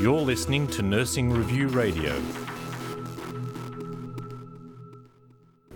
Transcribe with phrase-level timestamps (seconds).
[0.00, 2.22] You're listening to Nursing Review Radio.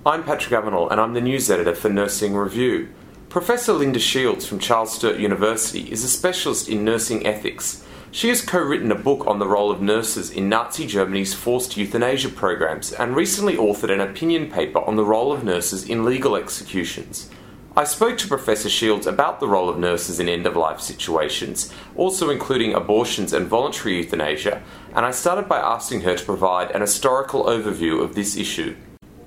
[0.07, 2.91] I'm Patrick Avenel and I'm the news editor for Nursing Review.
[3.29, 7.85] Professor Linda Shields from Charles Sturt University is a specialist in nursing ethics.
[8.13, 11.77] She has co written a book on the role of nurses in Nazi Germany's forced
[11.77, 16.37] euthanasia programs and recently authored an opinion paper on the role of nurses in legal
[16.37, 17.29] executions.
[17.75, 21.73] I spoke to Professor Shields about the role of nurses in end of life situations,
[21.97, 24.63] also including abortions and voluntary euthanasia,
[24.95, 28.77] and I started by asking her to provide an historical overview of this issue.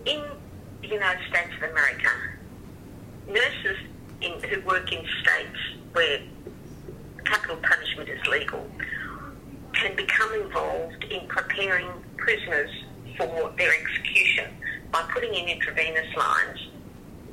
[0.06, 0.24] In
[0.80, 2.12] the United States of America,
[3.28, 3.80] nurses
[4.22, 5.60] in, who work in states
[5.94, 6.20] where
[7.24, 8.70] capital punishment is legal
[9.74, 12.70] can become involved in preparing prisoners
[13.18, 14.52] for their execution
[14.92, 16.60] by putting in intravenous lines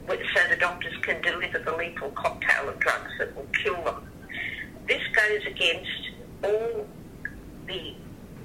[0.09, 4.09] so the doctors can deliver the lethal cocktail of drugs that will kill them.
[4.87, 6.10] This goes against
[6.43, 6.87] all
[7.66, 7.95] the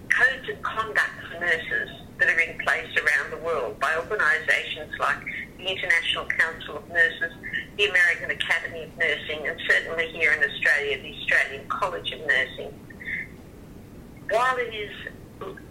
[0.09, 5.23] codes of conduct for nurses that are in place around the world by organisations like
[5.57, 7.33] the International Council of Nurses,
[7.77, 12.73] the American Academy of Nursing, and certainly here in Australia, the Australian College of Nursing.
[14.29, 14.91] While it is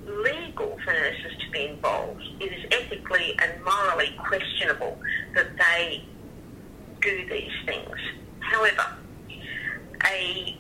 [0.06, 4.98] legal for nurses to be involved, it is ethically and morally questionable
[7.00, 7.98] do these things.
[8.41, 8.96] However,
[10.05, 10.56] a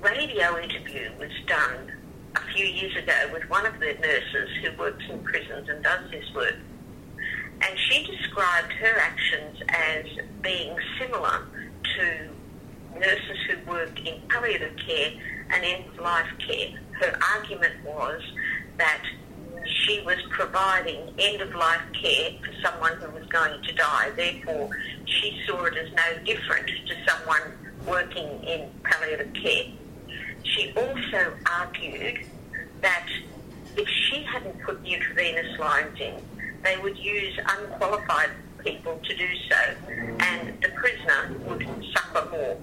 [0.00, 1.92] radio interview was done
[2.36, 6.10] a few years ago with one of the nurses who works in prisons and does
[6.10, 6.56] this work.
[7.62, 10.04] And she described her actions as
[10.42, 11.46] being similar
[11.96, 12.28] to
[12.98, 15.12] nurses who work in palliative care
[15.50, 16.70] and end-of-life care.
[17.00, 18.20] Her argument was
[18.78, 19.02] that
[19.84, 24.10] she was providing end-of-life care for someone who was going to die.
[24.16, 24.70] Therefore,
[25.04, 27.42] she saw it as no different to someone
[27.86, 29.66] working in palliative care.
[30.42, 32.24] She also argued
[32.80, 33.08] that
[33.76, 36.14] if she hadn't put intravenous lines in,
[36.62, 42.56] they would use unqualified people to do so, and the prisoner would suffer more.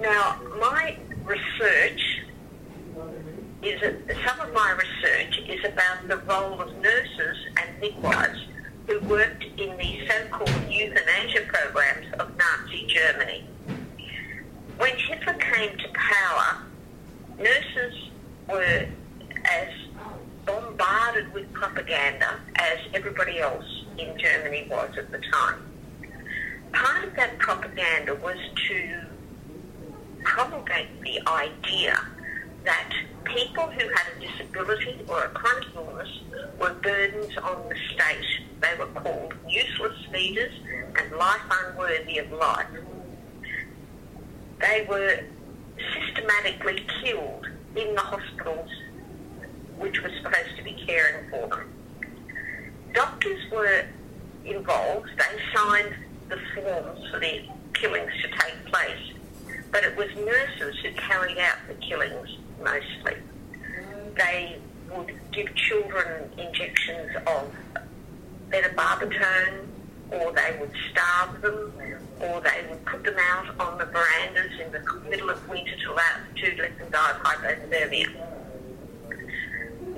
[0.00, 2.20] Now, my research
[3.62, 4.97] is that some of my research
[5.48, 8.38] is about the role of nurses and midwives
[8.86, 13.44] who worked in the so-called euthanasia programs of Nazi Germany.
[14.76, 16.62] When Hitler came to power,
[17.38, 18.10] nurses
[18.48, 18.86] were
[19.44, 19.68] as
[20.44, 25.62] bombarded with propaganda as everybody else in Germany was at the time.
[26.72, 28.38] Part of that propaganda was
[28.68, 29.00] to
[30.24, 31.98] promulgate the idea
[32.64, 32.92] that
[33.28, 36.08] people who had a disability or a chronic illness
[36.58, 38.24] were burdens on the state.
[38.60, 40.52] They were called useless feeders
[40.98, 42.66] and life unworthy of life.
[44.60, 45.20] They were
[45.94, 47.46] systematically killed
[47.76, 48.70] in the hospitals
[49.76, 51.70] which were supposed to be caring for them.
[52.94, 53.84] Doctors were
[54.44, 55.10] involved.
[55.16, 55.94] They signed
[56.28, 57.42] the forms for the
[57.74, 59.12] killings to take place.
[59.70, 63.14] But it was nurses who carried out the killings mostly.
[64.16, 64.58] They
[64.94, 67.54] would give children injections of
[68.50, 69.66] beta-barbital,
[70.10, 71.72] or they would starve them,
[72.20, 75.92] or they would put them out on the verandas in the middle of winter to,
[75.92, 78.08] allow, to let them die of hypothermia.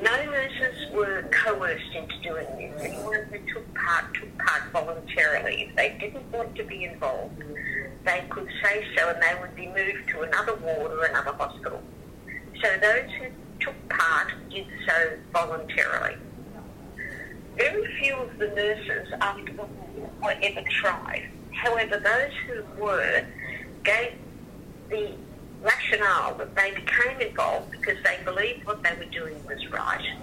[0.02, 2.82] No nurses were coerced into doing this.
[2.82, 5.66] Anyone who took part took part voluntarily.
[5.68, 7.42] If they didn't want to be involved,
[8.04, 11.82] they could say so and they would be moved to another ward or another hospital.
[12.62, 13.26] So those who
[13.60, 16.16] took part did so voluntarily.
[17.56, 21.28] Very few of the nurses after the war were ever tried.
[21.52, 23.24] However, those who were
[23.84, 24.12] gave
[24.88, 25.14] the
[25.62, 30.16] rationale that they became involved because they believed what they were doing was right.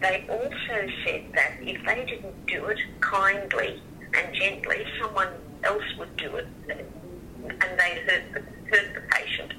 [0.00, 3.82] They also said that if they didn't do it kindly
[4.14, 5.28] and gently, someone
[5.64, 8.40] else would do it and they hurt the,
[8.70, 9.52] hurt the patient.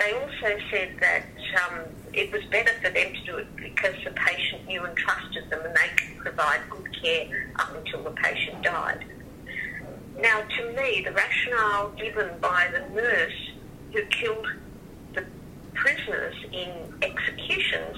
[0.00, 1.24] They also said that
[1.68, 1.80] um,
[2.14, 5.60] it was better for them to do it because the patient knew and trusted them
[5.62, 9.04] and they could provide good care up until the patient died.
[10.18, 13.50] Now, to me, the rationale given by the nurse
[13.92, 14.46] who killed
[15.14, 15.26] the
[15.74, 17.96] prisoners in executions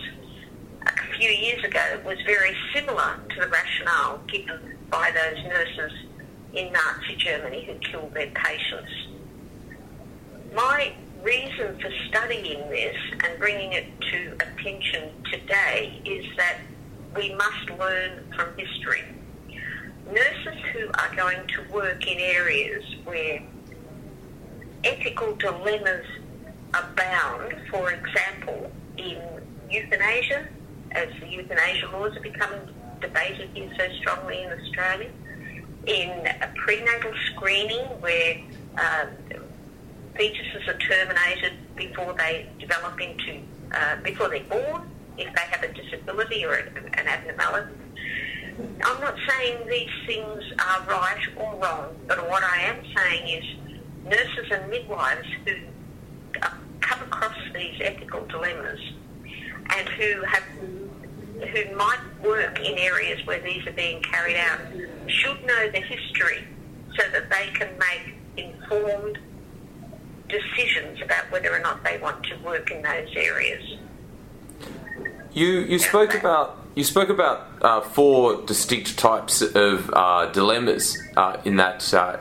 [0.84, 5.92] a few years ago was very similar to the rationale given by those nurses
[6.52, 8.90] in Nazi Germany who killed their patients.
[10.52, 16.58] My reason for studying this and bringing it to attention today is that
[17.16, 19.02] we must learn from history.
[20.06, 23.42] Nurses who are going to work in areas where
[24.84, 26.06] ethical dilemmas
[26.74, 29.18] abound, for example, in
[29.70, 30.48] euthanasia,
[30.92, 32.60] as the euthanasia laws are becoming
[33.00, 35.10] debated here so strongly in Australia,
[35.86, 38.40] in prenatal screening where
[38.78, 39.06] uh,
[40.14, 43.40] fetuses are terminated before they develop into,
[43.72, 47.74] uh, before they're born, if they have a disability or an abnormality.
[48.84, 53.44] I'm not saying these things are right or wrong, but what I am saying is
[54.04, 55.54] nurses and midwives who
[56.80, 58.80] come across these ethical dilemmas
[59.76, 64.60] and who have who might work in areas where these are being carried out
[65.08, 66.44] should know the history
[66.96, 69.18] so that they can make informed
[70.32, 73.62] decisions about whether or not they want to work in those areas.
[75.32, 81.36] You you spoke about you spoke about uh, four distinct types of uh, dilemmas uh,
[81.44, 82.18] in that uh,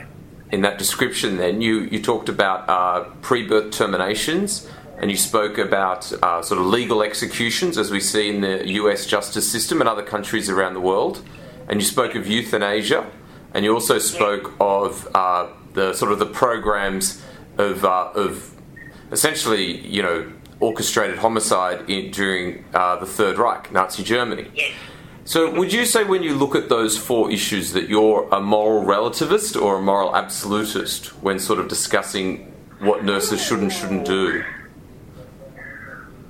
[0.52, 1.38] in that description.
[1.38, 6.68] Then you you talked about uh, pre-birth terminations, and you spoke about uh, sort of
[6.68, 9.06] legal executions as we see in the U.S.
[9.06, 11.24] justice system and other countries around the world,
[11.68, 13.10] and you spoke of euthanasia,
[13.54, 15.08] and you also spoke of
[15.74, 17.22] the sort of the programs
[17.58, 18.56] of of
[19.12, 20.32] essentially you know
[20.62, 24.50] orchestrated homicide in, during uh, the Third Reich, Nazi Germany.
[24.54, 24.74] Yes.
[25.24, 28.84] So, would you say when you look at those four issues that you're a moral
[28.84, 34.44] relativist or a moral absolutist when sort of discussing what nurses should and shouldn't do?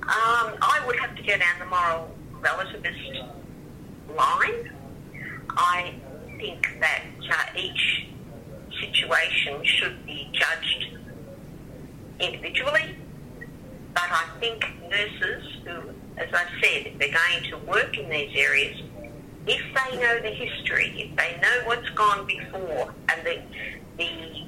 [0.02, 3.28] Um, I would have to go down the moral relativist
[4.14, 4.70] line.
[5.50, 5.94] I
[6.36, 8.08] think that uh, each
[8.78, 10.98] situation should be judged
[12.22, 12.96] individually
[13.94, 18.80] but I think nurses who, as I said, they're going to work in these areas,
[19.46, 23.42] if they know the history, if they know what's gone before and the,
[23.98, 24.46] the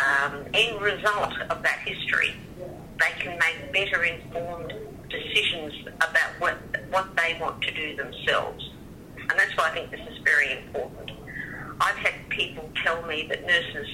[0.00, 4.72] um, end result of that history, they can make better informed
[5.08, 6.58] decisions about what,
[6.90, 8.70] what they want to do themselves.
[9.18, 11.12] And that's why I think this is very important.
[11.80, 13.88] I've had people tell me that nurses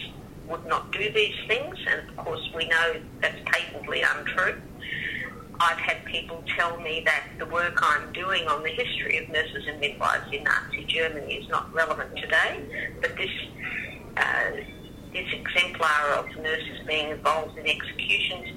[0.48, 4.60] would not do these things, and of course we know that's patently untrue.
[5.58, 9.64] I've had people tell me that the work I'm doing on the history of nurses
[9.66, 12.60] and midwives in Nazi Germany is not relevant today,
[13.00, 13.30] but this
[14.16, 14.50] uh,
[15.12, 18.48] this exemplar of nurses being involved in executions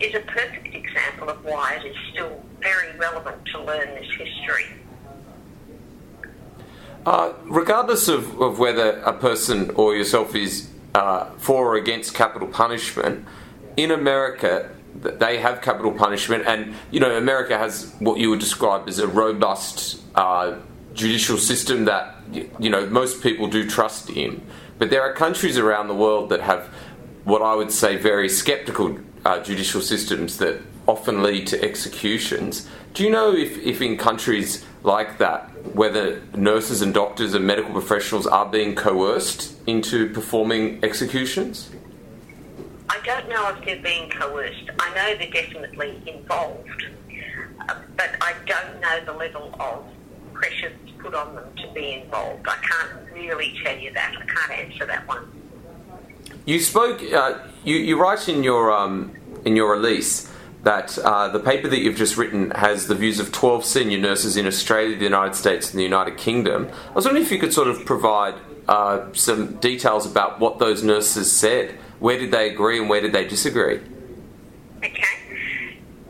[0.00, 4.66] is a perfect example of why it is still very relevant to learn this history.
[7.04, 12.48] Uh, regardless of, of whether a person or yourself is uh, for or against capital
[12.48, 13.24] punishment,
[13.76, 18.88] in America, they have capital punishment, and you know America has what you would describe
[18.88, 20.56] as a robust uh,
[20.94, 24.40] judicial system that you know most people do trust in.
[24.78, 26.68] But there are countries around the world that have
[27.24, 32.66] what I would say very skeptical uh, judicial systems that often lead to executions.
[32.94, 37.72] Do you know if, if in countries like that, whether nurses and doctors and medical
[37.72, 41.70] professionals are being coerced into performing executions?
[42.88, 44.70] I don't know if they're being coerced.
[44.78, 46.84] I know they're definitely involved,
[47.96, 49.84] but I don't know the level of
[50.32, 52.46] pressure that's put on them to be involved.
[52.48, 54.14] I can't really tell you that.
[54.16, 55.30] I can't answer that one.
[56.44, 57.02] You spoke.
[57.02, 60.32] Uh, you, you write in your um, in your release
[60.66, 64.36] that uh, the paper that you've just written has the views of 12 senior nurses
[64.36, 66.68] in Australia, the United States, and the United Kingdom.
[66.90, 68.34] I was wondering if you could sort of provide
[68.66, 73.12] uh, some details about what those nurses said where did they agree and where did
[73.12, 73.80] they disagree?
[74.78, 75.04] Okay.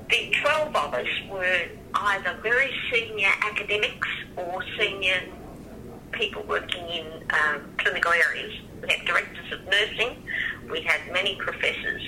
[0.08, 1.62] The 12 of us were
[1.94, 4.08] either very senior academics
[4.38, 5.20] or senior
[6.12, 8.54] people working in um, clinical areas.
[8.82, 10.16] We had directors of nursing,
[10.70, 12.02] we had many professors.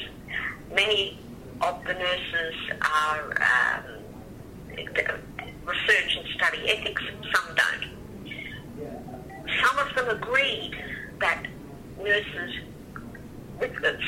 [0.75, 1.19] Many
[1.61, 3.85] of the nurses are um,
[5.65, 7.03] research and study ethics,
[7.35, 7.85] some don't.
[9.63, 10.73] Some of them agreed
[11.21, 11.47] that
[12.03, 12.55] nurses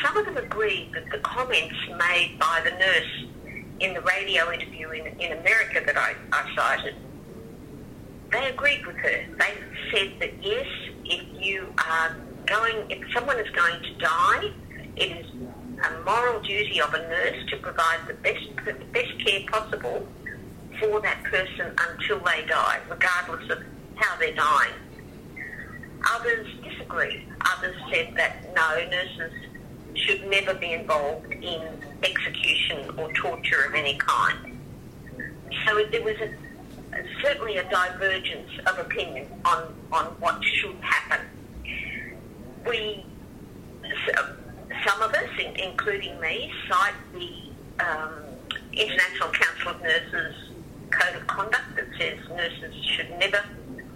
[0.05, 4.91] some of them agreed that the comments made by the nurse in the radio interview
[4.91, 6.95] in, in America that I, I cited,
[8.31, 9.25] they agreed with her.
[9.39, 9.55] They
[9.91, 10.67] said that yes,
[11.05, 12.17] if you are
[12.47, 14.53] going, if someone is going to die,
[14.97, 15.27] it is
[15.85, 18.49] a moral duty of a nurse to provide the best,
[18.93, 20.07] best care possible
[20.79, 23.63] for that person until they die, regardless of
[23.97, 24.75] how they're dying.
[26.13, 27.27] Others disagreed.
[27.57, 29.33] Others said that no, nurses
[29.95, 31.63] should never be involved in
[32.03, 34.59] execution or torture of any kind.
[35.67, 36.33] So there was a,
[37.23, 41.27] certainly a divergence of opinion on, on what should happen.
[42.67, 43.05] We,
[44.87, 48.13] some of us, including me, cite the um,
[48.73, 50.51] International Council of Nurses
[50.91, 53.45] code of conduct that says nurses should never,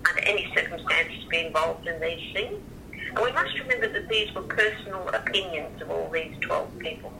[0.08, 2.60] under any circumstances, be involved in these things.
[2.92, 7.12] And we must remember that these were personal opinions of all these 12 people.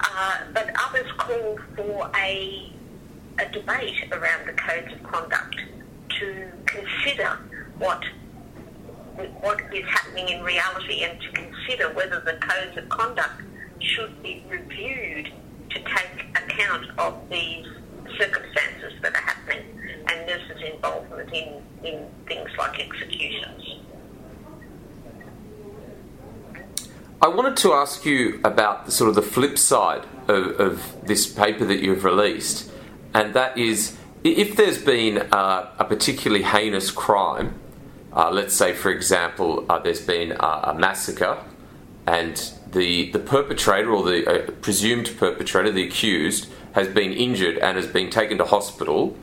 [0.00, 2.72] Uh, but others called for a,
[3.38, 5.56] a debate around the codes of conduct
[6.18, 7.38] to consider
[7.78, 8.02] what
[9.40, 13.42] what is happening in reality and to consider whether the codes of conduct
[13.80, 15.30] should be reviewed
[15.70, 17.66] to take account of these
[18.18, 19.64] circumstances that are happening
[20.08, 23.76] and nurses' involvement in, in things like executions.
[27.20, 31.26] I wanted to ask you about the, sort of the flip side of, of, this
[31.26, 32.70] paper that you've released,
[33.14, 37.60] and that is if there's been uh, a particularly heinous crime,
[38.14, 41.38] uh, let's say, for example, uh, there's been a massacre,
[42.06, 47.76] and the, the perpetrator or the uh, presumed perpetrator, the accused, has been injured and
[47.76, 49.16] has been taken to hospital,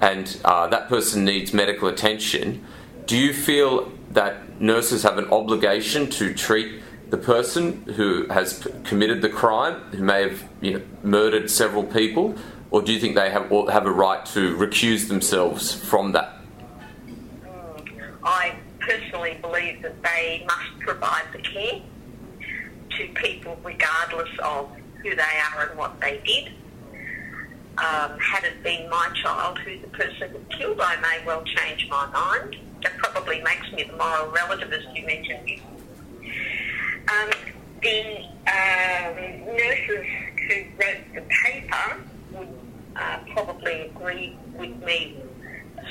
[0.00, 2.64] and uh, that person needs medical attention,
[3.06, 8.70] do you feel that nurses have an obligation to treat the person who has p-
[8.84, 12.34] committed the crime, who may have you know, murdered several people,
[12.70, 16.40] or do you think they have have a right to recuse themselves from that?
[18.24, 21.80] I personally believe that they must provide the care
[22.90, 24.68] to people regardless of
[25.02, 25.22] who they
[25.54, 26.48] are and what they did.
[27.78, 31.88] Um, had it been my child who the person had killed, I may well change
[31.88, 32.56] my mind.
[32.82, 35.60] That probably makes me the moral relativist you mentioned.
[37.08, 37.30] Um,
[37.82, 40.06] the um, nurses
[40.48, 42.00] who wrote the paper
[42.32, 42.48] would
[42.96, 45.16] uh, probably agree with me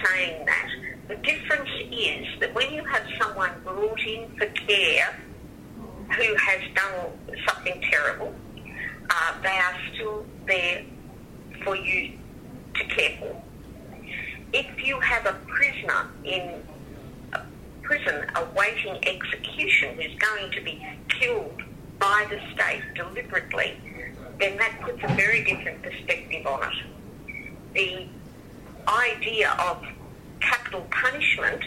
[0.04, 0.70] saying that.
[1.08, 5.16] The difference is that when you have someone brought in for care
[6.18, 7.12] who has done
[7.48, 8.34] something terrible,
[9.10, 10.84] uh, they are still there
[11.64, 12.14] for you
[12.74, 13.42] to care for.
[14.52, 16.64] If you have a prisoner in
[17.34, 17.42] a
[17.84, 21.62] prison awaiting execution who's going to be killed
[22.00, 23.78] by the state deliberately,
[24.40, 26.78] then that puts a very different perspective on it.
[27.74, 28.08] The
[28.88, 29.86] idea of
[30.76, 31.64] capital punishment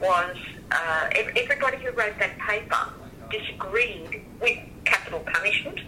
[0.00, 0.36] was
[0.70, 2.92] uh, everybody who wrote that paper
[3.30, 5.80] disagreed with capital punishment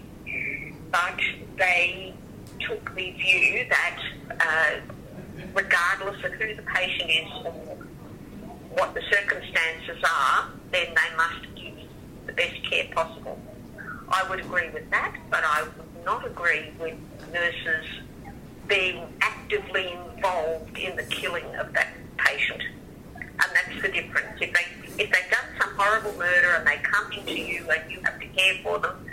[0.91, 1.21] but
[1.57, 2.13] they
[2.67, 4.01] took the view that
[4.41, 4.81] uh,
[5.55, 7.53] regardless of who the patient is or
[8.71, 11.75] what the circumstances are, then they must give
[12.27, 13.39] the best care possible.
[14.09, 16.97] I would agree with that, but I would not agree with
[17.33, 17.87] nurses
[18.67, 21.95] being actively involved in the killing of that
[22.31, 22.63] patient.
[23.15, 24.41] And that's the difference.
[24.41, 28.01] If they if they've done some horrible murder and they come into you and you
[28.03, 29.07] have to care for them,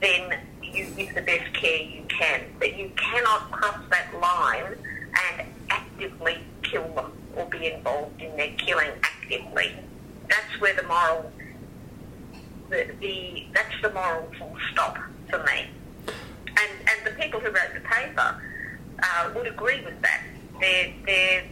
[0.00, 2.42] then you give the best care you can.
[2.58, 4.76] But you cannot cross that line
[5.30, 9.72] and actively kill them or be involved in their killing actively.
[10.28, 11.32] That's where the moral,
[12.70, 14.96] the, the that's the moral full stop
[15.28, 15.66] for me.
[16.46, 18.40] And and the people who wrote the paper
[19.02, 20.22] uh, would agree with that.
[20.60, 21.44] They're, they're,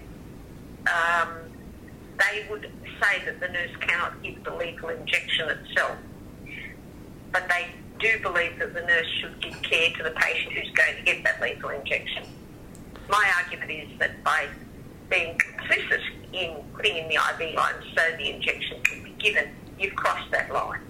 [0.88, 1.28] um,
[2.18, 2.70] they would
[3.00, 5.96] say that the nurse cannot give the lethal injection itself,
[7.32, 7.68] but they
[7.98, 11.22] do believe that the nurse should give care to the patient who's going to get
[11.24, 12.24] that lethal injection.
[13.08, 14.46] My argument is that by
[15.08, 16.00] being complicit
[16.32, 20.52] in putting in the IV line so the injection can be given, you've crossed that
[20.52, 20.80] line.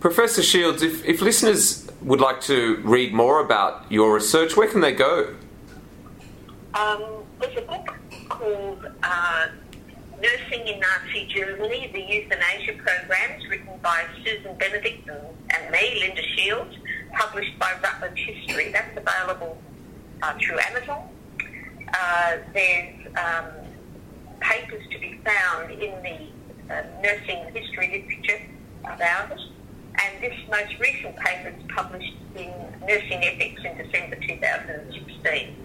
[0.00, 4.80] Professor Shields, if, if listeners would like to read more about your research, where can
[4.80, 5.34] they go?
[6.72, 7.04] Um,
[7.38, 7.99] there's a book
[8.30, 9.46] called uh,
[10.22, 16.76] Nursing in Nazi Germany, the Euthanasia Programs, written by Susan Benedict and, me, Linda Shields,
[17.12, 18.70] published by Routledge History.
[18.72, 19.58] That's available
[20.22, 21.08] uh, through Amazon.
[21.92, 23.46] Uh, there's um,
[24.40, 28.42] papers to be found in the uh, nursing history literature
[28.84, 29.40] about it.
[30.02, 32.52] And this most recent paper is published in
[32.86, 35.56] Nursing Ethics in December 2016.